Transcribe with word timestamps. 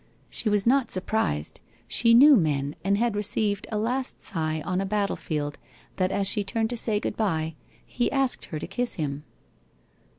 She 0.31 0.49
was 0.49 0.65
not 0.65 0.89
surprised, 0.89 1.61
she 1.87 2.15
knew 2.15 2.35
men 2.35 2.75
and 2.83 2.97
had 2.97 3.15
received 3.15 3.67
a 3.71 3.77
last 3.77 4.19
sigh 4.19 4.61
on 4.65 4.81
a 4.81 4.83
battlefield, 4.87 5.59
that 5.97 6.11
as 6.11 6.25
she 6.25 6.43
turned 6.43 6.71
to 6.71 6.85
Bay 6.87 6.99
good 6.99 7.15
bye, 7.15 7.53
he 7.85 8.11
asked 8.11 8.45
her 8.45 8.57
to 8.57 8.65
kiss 8.65 8.93
him. 8.95 9.25